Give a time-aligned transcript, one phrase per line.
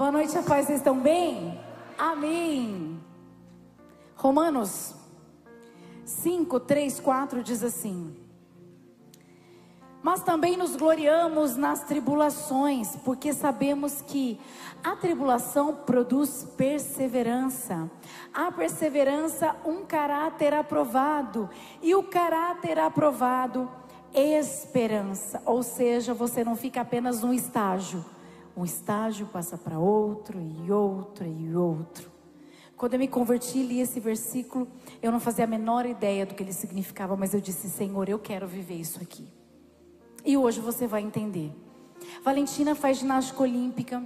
[0.00, 1.60] Boa noite, a paz, vocês estão bem?
[1.98, 2.98] Amém.
[4.16, 4.94] Romanos
[6.06, 8.16] 5, 3, 4 diz assim:
[10.02, 14.40] Mas também nos gloriamos nas tribulações, porque sabemos que
[14.82, 17.90] a tribulação produz perseverança,
[18.32, 21.50] a perseverança, um caráter aprovado,
[21.82, 23.70] e o caráter aprovado,
[24.14, 25.42] esperança.
[25.44, 28.02] Ou seja, você não fica apenas num estágio
[28.60, 32.10] um estágio passa para outro e outro e outro.
[32.76, 34.68] Quando eu me converti e li esse versículo,
[35.02, 38.18] eu não fazia a menor ideia do que ele significava, mas eu disse: Senhor, eu
[38.18, 39.26] quero viver isso aqui.
[40.24, 41.52] E hoje você vai entender.
[42.22, 44.02] Valentina faz ginástica olímpica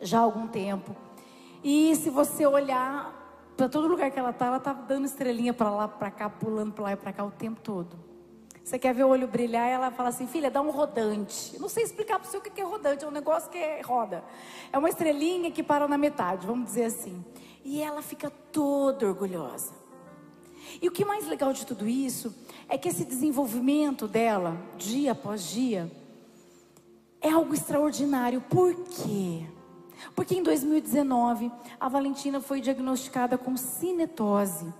[0.00, 0.94] já há algum tempo.
[1.64, 5.70] E se você olhar para todo lugar que ela está, ela está dando estrelinha para
[5.70, 7.96] lá, para cá, pulando para lá e para cá o tempo todo.
[8.64, 9.68] Você quer ver o olho brilhar?
[9.68, 11.58] Ela fala assim: filha, dá um rodante.
[11.58, 14.24] Não sei explicar para você o que é rodante, é um negócio que é roda.
[14.72, 17.24] É uma estrelinha que para na metade, vamos dizer assim.
[17.64, 19.72] E ela fica toda orgulhosa.
[20.80, 22.34] E o que mais legal de tudo isso
[22.68, 25.90] é que esse desenvolvimento dela, dia após dia,
[27.20, 28.40] é algo extraordinário.
[28.40, 29.46] Por quê?
[30.14, 34.72] Porque em 2019 a Valentina foi diagnosticada com cinetose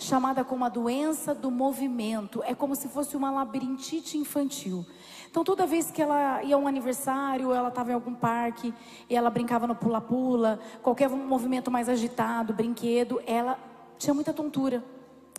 [0.00, 2.42] chamada como a doença do movimento.
[2.44, 4.84] É como se fosse uma labirintite infantil.
[5.30, 8.74] Então, toda vez que ela ia a um aniversário, ela estava em algum parque,
[9.08, 13.58] e ela brincava no pula-pula, qualquer movimento mais agitado, brinquedo, ela
[13.98, 14.82] tinha muita tontura.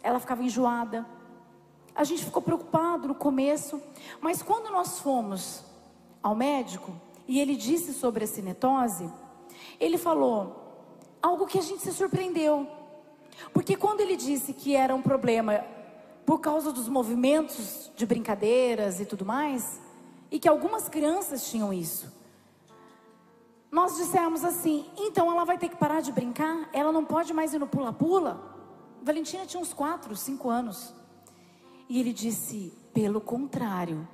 [0.01, 1.05] Ela ficava enjoada.
[1.93, 3.81] A gente ficou preocupado no começo,
[4.21, 5.63] mas quando nós fomos
[6.23, 6.93] ao médico
[7.27, 9.09] e ele disse sobre a cinetose,
[9.79, 10.61] ele falou
[11.21, 12.67] algo que a gente se surpreendeu.
[13.53, 15.63] Porque quando ele disse que era um problema
[16.25, 19.81] por causa dos movimentos de brincadeiras e tudo mais,
[20.29, 22.11] e que algumas crianças tinham isso,
[23.71, 26.69] nós dissemos assim: então ela vai ter que parar de brincar?
[26.73, 28.49] Ela não pode mais ir no pula-pula?
[29.01, 30.93] Valentina tinha uns 4, 5 anos.
[31.89, 34.07] E ele disse: pelo contrário,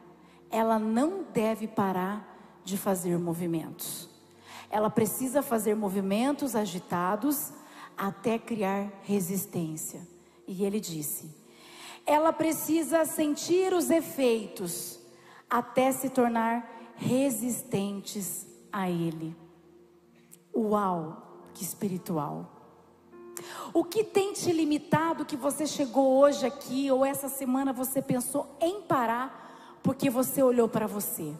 [0.49, 4.09] ela não deve parar de fazer movimentos.
[4.69, 7.51] Ela precisa fazer movimentos agitados
[7.97, 10.01] até criar resistência.
[10.47, 11.37] E ele disse:
[12.07, 14.97] ela precisa sentir os efeitos
[15.49, 19.35] até se tornar resistentes a ele.
[20.55, 22.53] Uau, que espiritual.
[23.73, 28.55] O que tem te limitado que você chegou hoje aqui ou essa semana você pensou
[28.61, 31.35] em parar porque você olhou para você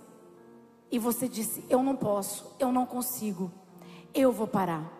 [0.92, 3.50] e você disse: Eu não posso, eu não consigo,
[4.14, 4.97] eu vou parar.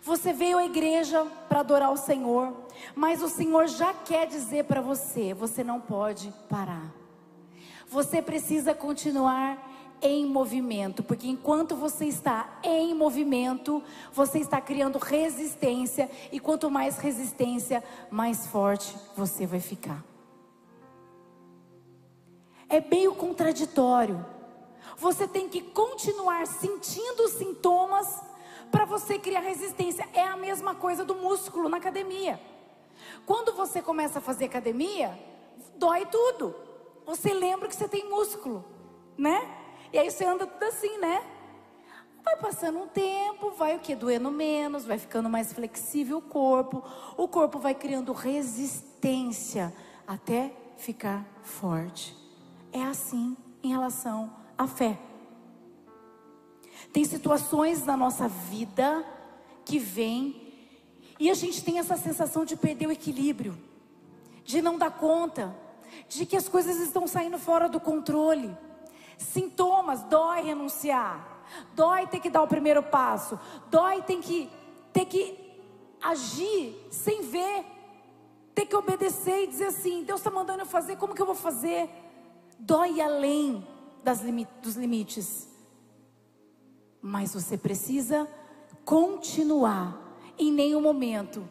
[0.00, 2.52] Você veio à igreja para adorar o Senhor,
[2.94, 6.92] mas o Senhor já quer dizer para você: você não pode parar.
[7.88, 9.70] Você precisa continuar
[10.00, 13.82] em movimento, porque enquanto você está em movimento,
[14.12, 20.02] você está criando resistência, e quanto mais resistência, mais forte você vai ficar.
[22.68, 24.24] É meio contraditório.
[24.96, 28.31] Você tem que continuar sentindo os sintomas
[28.72, 30.08] para você criar resistência.
[30.14, 32.40] É a mesma coisa do músculo na academia.
[33.26, 35.16] Quando você começa a fazer academia,
[35.76, 36.54] dói tudo.
[37.06, 38.64] Você lembra que você tem músculo,
[39.16, 39.48] né?
[39.92, 41.22] E aí você anda tudo assim, né?
[42.24, 43.94] Vai passando um tempo, vai o que?
[43.94, 46.82] Doendo menos, vai ficando mais flexível o corpo.
[47.16, 49.74] O corpo vai criando resistência
[50.06, 52.16] até ficar forte.
[52.72, 54.98] É assim em relação à fé.
[56.92, 59.04] Tem situações na nossa vida
[59.64, 60.42] que vêm
[61.18, 63.56] e a gente tem essa sensação de perder o equilíbrio,
[64.44, 65.54] de não dar conta,
[66.08, 68.56] de que as coisas estão saindo fora do controle.
[69.16, 71.44] Sintomas, dói renunciar,
[71.74, 73.38] dói ter que dar o primeiro passo,
[73.70, 74.50] dói ter que,
[74.92, 75.38] ter que
[76.02, 77.64] agir sem ver,
[78.54, 81.36] ter que obedecer e dizer assim: Deus está mandando eu fazer, como que eu vou
[81.36, 81.88] fazer?
[82.58, 83.66] Dói além
[84.02, 84.20] das
[84.60, 85.51] dos limites.
[87.02, 88.28] Mas você precisa
[88.84, 90.00] continuar.
[90.38, 91.46] Em nenhum momento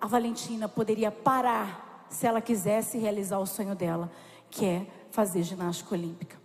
[0.00, 4.10] a Valentina poderia parar se ela quisesse realizar o sonho dela,
[4.50, 6.40] que é fazer ginástica olímpica.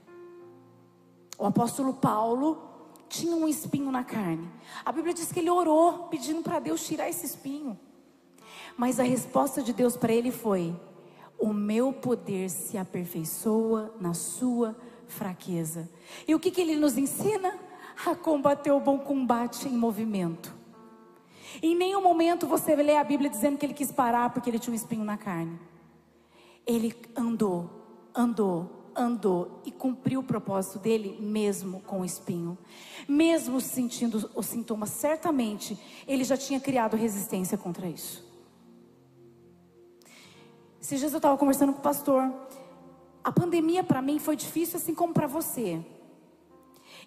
[1.38, 2.62] O apóstolo Paulo
[3.10, 4.50] tinha um espinho na carne.
[4.84, 7.78] A Bíblia diz que ele orou pedindo para Deus tirar esse espinho.
[8.78, 10.76] Mas a resposta de Deus para ele foi:
[11.38, 14.76] O meu poder se aperfeiçoa na sua
[15.08, 15.90] fraqueza.
[16.28, 17.58] E o que, que ele nos ensina?
[18.06, 20.54] A combater o bom combate em movimento.
[21.62, 24.74] Em nenhum momento você lê a Bíblia dizendo que ele quis parar porque ele tinha
[24.74, 25.60] um espinho na carne.
[26.66, 27.70] Ele andou,
[28.14, 32.58] andou, andou e cumpriu o propósito dele, mesmo com o espinho.
[33.08, 35.78] Mesmo sentindo os sintomas, certamente
[36.08, 38.26] ele já tinha criado resistência contra isso.
[40.82, 42.32] Esses dias eu estava conversando com o pastor.
[43.24, 45.84] A pandemia para mim foi difícil, assim como para você.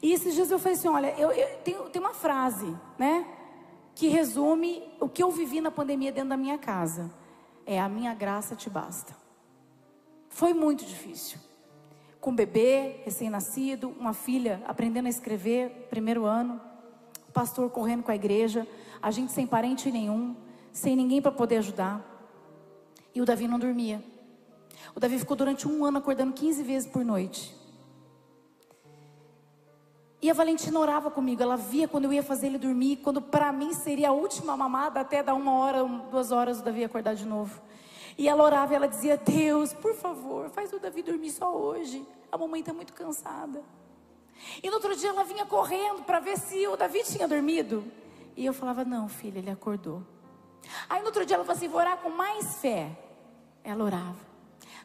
[0.03, 3.27] E esses dias eu falei assim: olha, eu, eu tenho, tem uma frase, né?
[3.95, 7.11] Que resume o que eu vivi na pandemia dentro da minha casa.
[7.67, 9.15] É a minha graça te basta.
[10.29, 11.39] Foi muito difícil.
[12.21, 16.61] Com bebê recém-nascido, uma filha aprendendo a escrever, primeiro ano,
[17.33, 18.67] pastor correndo com a igreja,
[19.01, 20.37] a gente sem parente nenhum,
[20.73, 22.05] sem ninguém para poder ajudar.
[23.15, 24.03] E o Davi não dormia.
[24.95, 27.55] O Davi ficou durante um ano acordando 15 vezes por noite.
[30.21, 33.53] E a Valentina orava comigo, ela via quando eu ia fazer ele dormir, quando para
[33.53, 37.25] mim seria a última mamada, até dar uma hora, duas horas o Davi acordar de
[37.25, 37.61] novo.
[38.17, 42.05] E ela orava e ela dizia: Deus, por favor, faz o Davi dormir só hoje.
[42.33, 43.63] A mamãe está muito cansada.
[44.61, 47.85] E no outro dia ela vinha correndo para ver se o Davi tinha dormido.
[48.37, 50.03] E eu falava: Não, filha, ele acordou.
[50.89, 52.91] Aí no outro dia ela falou assim: Vou orar com mais fé.
[53.63, 54.29] Ela orava.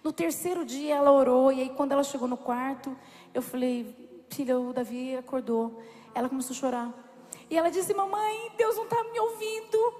[0.03, 2.95] No terceiro dia ela orou, e aí quando ela chegou no quarto,
[3.33, 5.81] eu falei, filha, o Davi acordou.
[6.13, 6.93] Ela começou a chorar.
[7.49, 9.93] E ela disse, mamãe, Deus não está me ouvindo.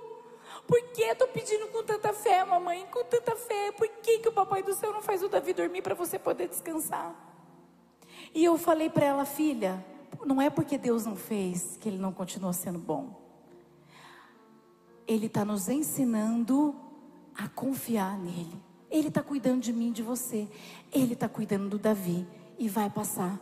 [0.67, 2.85] Por que eu estou pedindo com tanta fé, mamãe?
[2.91, 3.71] Com tanta fé.
[3.71, 6.47] Por que, que o papai do céu não faz o Davi dormir para você poder
[6.47, 7.13] descansar?
[8.33, 9.83] E eu falei para ela, filha,
[10.25, 13.21] não é porque Deus não fez que ele não continua sendo bom.
[15.05, 16.75] Ele está nos ensinando
[17.35, 18.61] a confiar nele.
[18.89, 20.47] Ele está cuidando de mim, de você.
[20.91, 22.25] Ele está cuidando do Davi.
[22.57, 23.39] E vai passar.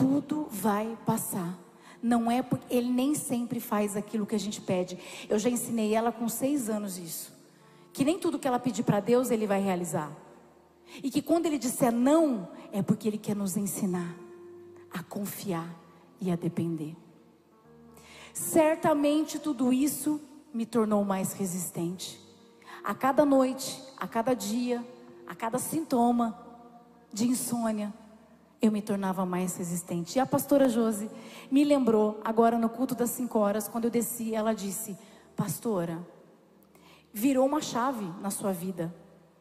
[0.00, 1.58] Tudo vai passar.
[2.02, 4.98] Não é porque ele nem sempre faz aquilo que a gente pede.
[5.28, 7.32] Eu já ensinei ela com seis anos isso.
[7.92, 10.10] Que nem tudo que ela pedir para Deus ele vai realizar.
[11.02, 14.16] E que quando ele disser não, é porque ele quer nos ensinar
[14.92, 15.68] a confiar
[16.20, 16.96] e a depender.
[18.32, 20.20] Certamente tudo isso
[20.52, 22.18] me tornou mais resistente.
[22.82, 24.84] A cada noite, a cada dia,
[25.26, 26.38] a cada sintoma
[27.12, 27.92] de insônia,
[28.60, 30.18] eu me tornava mais resistente.
[30.18, 31.10] E a pastora Josi
[31.50, 34.96] me lembrou, agora no culto das cinco horas, quando eu desci, ela disse:
[35.34, 35.98] Pastora,
[37.12, 38.94] virou uma chave na sua vida,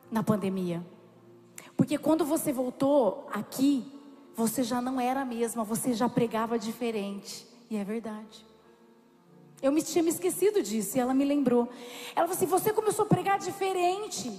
[0.10, 0.86] na pandemia.
[1.75, 3.86] Porque quando você voltou aqui,
[4.36, 7.45] você já não era a mesma, você já pregava diferente.
[7.69, 8.45] E é verdade.
[9.62, 11.68] Eu me tinha me esquecido disso e ela me lembrou.
[12.16, 14.31] Ela falou assim: você começou a pregar diferente.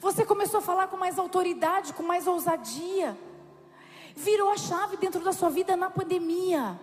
[0.00, 3.16] Você começou a falar com mais autoridade, com mais ousadia.
[4.22, 6.78] Virou a chave dentro da sua vida na pandemia.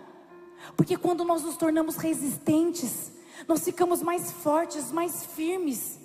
[0.76, 3.12] Porque quando nós nos tornamos resistentes,
[3.46, 6.00] nós ficamos mais fortes, mais firmes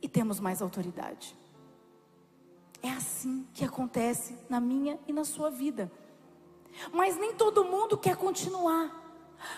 [0.00, 1.36] e temos mais autoridade.
[2.82, 5.92] É assim que acontece na minha e na sua vida.
[6.90, 8.98] Mas nem todo mundo quer continuar.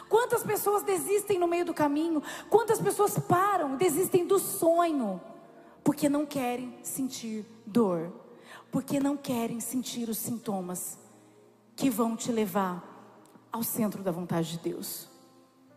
[0.08, 2.20] Quantas pessoas desistem no meio do caminho?
[2.50, 5.20] Quantas pessoas param, desistem do sonho?
[5.84, 8.12] Porque não querem sentir dor,
[8.72, 11.03] porque não querem sentir os sintomas
[11.76, 12.82] que vão te levar
[13.52, 15.08] ao centro da vontade de Deus.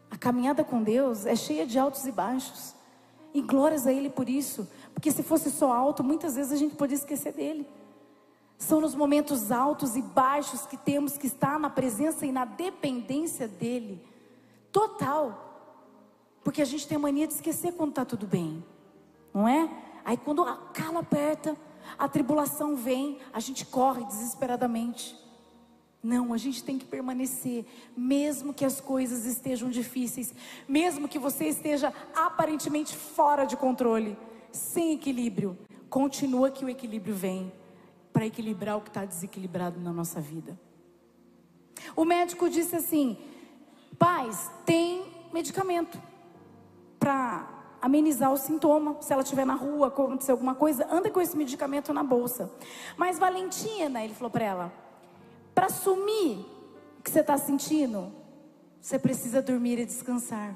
[0.10, 2.76] A caminhada com Deus é cheia de altos e baixos.
[3.34, 6.76] E glórias a Ele por isso, porque se fosse só alto, muitas vezes a gente
[6.76, 7.68] podia esquecer dele.
[8.58, 13.48] São nos momentos altos e baixos que temos que estar na presença e na dependência
[13.48, 14.02] dEle.
[14.72, 15.44] Total.
[16.44, 18.64] Porque a gente tem mania de esquecer quando está tudo bem.
[19.33, 19.69] Não é?
[20.04, 21.56] Aí quando a cala aperta,
[22.00, 25.16] a tribulação vem, a gente corre desesperadamente.
[26.07, 30.33] Não, a gente tem que permanecer, mesmo que as coisas estejam difíceis,
[30.66, 34.18] mesmo que você esteja aparentemente fora de controle,
[34.49, 35.57] sem equilíbrio,
[35.90, 37.52] continua que o equilíbrio vem
[38.14, 40.57] para equilibrar o que está desequilibrado na nossa vida.
[41.94, 43.18] O médico disse assim:
[43.99, 46.02] pais, tem medicamento
[46.97, 47.49] para
[47.81, 48.95] amenizar o sintoma.
[49.02, 52.49] Se ela estiver na rua, acontecer alguma coisa, anda com esse medicamento na bolsa.
[52.95, 54.87] Mas Valentina, ele falou para ela,
[55.57, 56.45] para sumir
[56.99, 58.14] o que você está sentindo,
[58.80, 60.56] você precisa dormir e descansar.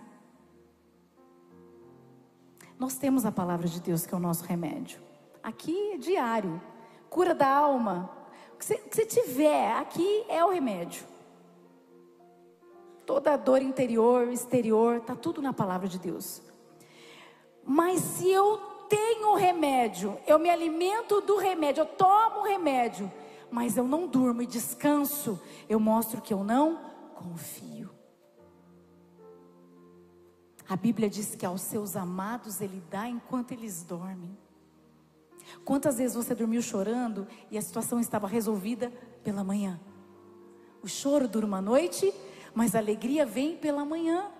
[2.77, 5.01] Nós temos a palavra de Deus que é o nosso remédio.
[5.41, 6.62] Aqui é diário
[7.10, 8.12] cura da alma.
[8.53, 11.03] O que você, o que você tiver, aqui é o remédio.
[13.03, 16.43] Toda dor interior, exterior, está tudo na palavra de Deus.
[17.65, 23.12] Mas se eu tenho o remédio, eu me alimento do remédio, eu tomo o remédio,
[23.51, 26.79] mas eu não durmo e descanso, eu mostro que eu não
[27.13, 27.89] confio.
[30.67, 34.38] A Bíblia diz que aos seus amados ele dá enquanto eles dormem.
[35.65, 38.89] Quantas vezes você dormiu chorando e a situação estava resolvida
[39.22, 39.79] pela manhã?
[40.81, 42.13] O choro dura uma noite,
[42.55, 44.31] mas a alegria vem pela manhã.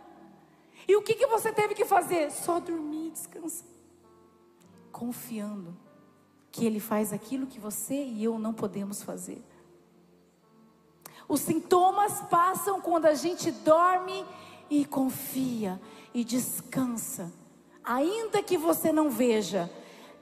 [0.88, 2.32] E o que, que você teve que fazer?
[2.32, 3.68] Só dormir e descansar.
[4.90, 5.91] Confiando
[6.52, 9.42] que Ele faz aquilo que você e eu não podemos fazer.
[11.28, 14.26] Os sintomas passam quando a gente dorme
[14.70, 15.80] e confia
[16.14, 17.32] e descansa.
[17.84, 19.72] Ainda que você não veja,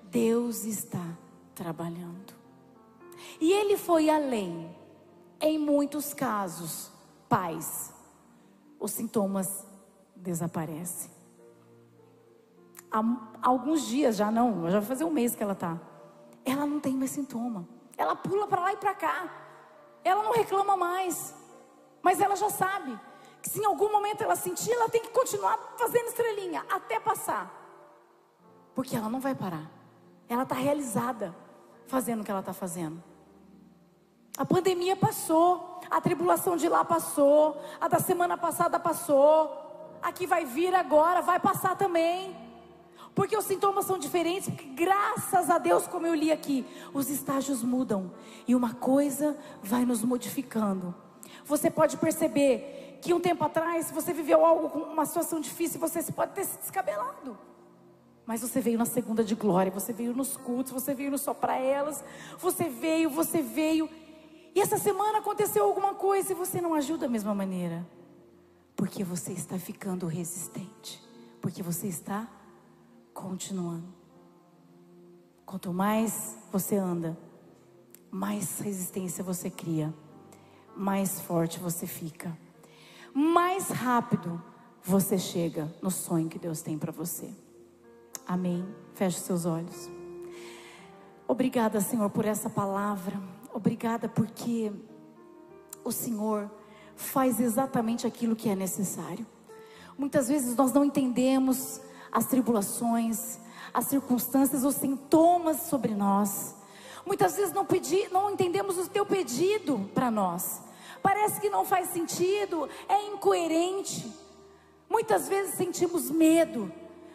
[0.04, 1.18] Deus está
[1.56, 2.34] trabalhando.
[3.42, 4.76] E ele foi além.
[5.42, 6.92] Em muitos casos,
[7.28, 7.94] pais,
[8.80, 9.66] os sintomas
[10.16, 11.10] desaparecem.
[12.92, 13.02] Há
[13.42, 15.80] alguns dias já não, já vai fazer um mês que ela está.
[16.46, 17.68] Ela não tem mais sintoma.
[17.98, 19.30] Ela pula para lá e para cá.
[20.04, 21.36] Ela não reclama mais.
[22.02, 22.98] Mas ela já sabe
[23.42, 27.54] que se em algum momento ela sentir, ela tem que continuar fazendo estrelinha até passar.
[28.74, 29.70] Porque ela não vai parar.
[30.28, 31.36] Ela está realizada
[31.88, 33.04] fazendo o que ela está fazendo.
[34.38, 40.26] A pandemia passou, a tribulação de lá passou, a da semana passada passou, a que
[40.26, 42.36] vai vir agora vai passar também.
[43.20, 47.62] Porque os sintomas são diferentes, porque graças a Deus, como eu li aqui, os estágios
[47.62, 48.14] mudam
[48.48, 50.96] e uma coisa vai nos modificando.
[51.44, 56.02] Você pode perceber que um tempo atrás você viveu algo com uma situação difícil, você
[56.14, 57.38] pode ter se descabelado.
[58.26, 61.34] Mas você veio na segunda de glória, você veio nos cultos, você veio no só
[61.34, 62.02] para elas,
[62.38, 63.90] você veio, você veio.
[64.56, 67.86] E essa semana aconteceu alguma coisa e você não ajuda da mesma maneira.
[68.78, 71.04] Porque você está ficando resistente.
[71.42, 72.39] Porque você está
[73.20, 73.84] continuando.
[75.46, 77.18] Quanto mais você anda,
[78.10, 79.94] mais resistência você cria,
[80.76, 82.36] mais forte você fica,
[83.14, 84.42] mais rápido
[84.82, 87.30] você chega no sonho que Deus tem para você.
[88.26, 88.66] Amém.
[88.94, 89.90] Feche seus olhos.
[91.28, 93.22] Obrigada, Senhor, por essa palavra.
[93.54, 94.72] Obrigada porque
[95.84, 96.50] o Senhor
[96.96, 99.28] faz exatamente aquilo que é necessário.
[99.98, 103.38] Muitas vezes nós não entendemos as tribulações,
[103.74, 106.56] as circunstâncias, os sintomas sobre nós.
[107.06, 110.62] Muitas vezes não, pedi, não entendemos o teu pedido para nós.
[111.02, 114.12] Parece que não faz sentido, é incoerente.
[114.90, 116.72] Muitas vezes sentimos medo,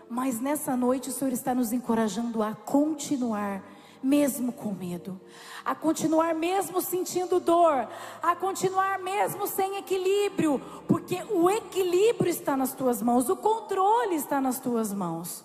[0.08, 3.62] mas nessa noite o Senhor está nos encorajando a continuar,
[4.04, 5.18] mesmo com medo,
[5.64, 7.88] a continuar mesmo sentindo dor,
[8.22, 14.42] a continuar mesmo sem equilíbrio, porque o equilíbrio está nas tuas mãos, o controle está
[14.42, 15.42] nas tuas mãos.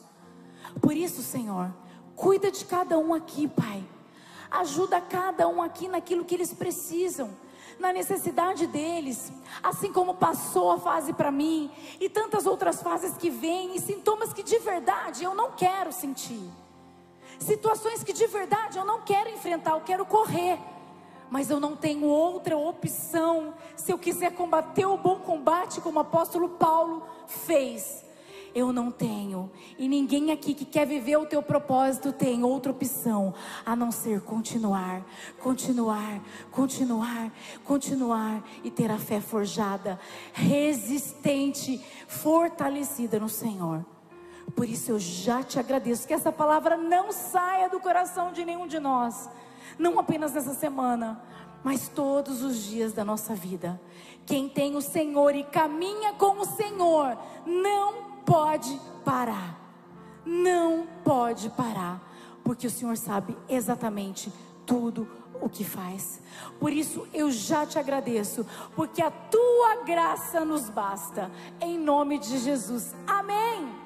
[0.82, 1.74] Por isso, Senhor,
[2.18, 3.82] cuida de cada um aqui, Pai.
[4.51, 7.30] Ajuda cada um aqui naquilo que eles precisam
[7.80, 9.32] na necessidade deles,
[9.63, 14.34] assim como passou a fase para mim e tantas outras fases que vêm e sintomas
[14.34, 16.51] que de verdade eu não quero sentir.
[17.39, 20.60] Situações que de verdade eu não quero enfrentar, eu quero correr.
[21.29, 26.01] Mas eu não tenho outra opção se eu quiser combater o bom combate como o
[26.01, 28.03] apóstolo Paulo fez
[28.53, 29.50] eu não tenho.
[29.77, 33.34] E ninguém aqui que quer viver o teu propósito tem outra opção
[33.65, 35.05] a não ser continuar,
[35.39, 37.31] continuar, continuar,
[37.63, 40.00] continuar e ter a fé forjada,
[40.34, 43.86] resistente, fortalecida no Senhor.
[44.56, 48.68] Por isso eu já te agradeço que essa palavra não saia do coração de nenhum
[48.68, 49.29] de nós,
[49.77, 51.22] não apenas nessa semana,
[51.63, 53.79] mas todos os dias da nossa vida.
[54.25, 59.60] Quem tem o Senhor e caminha com o Senhor, não pode parar.
[60.25, 62.00] Não pode parar,
[62.44, 64.32] porque o Senhor sabe exatamente
[64.65, 65.08] tudo
[65.41, 66.22] o que faz.
[66.60, 71.32] Por isso eu já te agradeço, porque a tua graça nos basta.
[71.60, 72.94] Em nome de Jesus.
[73.08, 73.78] Amém.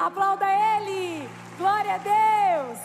[0.00, 1.28] Aplauda Ele.
[1.58, 2.78] Glória a Deus.